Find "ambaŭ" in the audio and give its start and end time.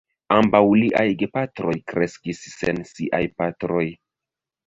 0.35-0.61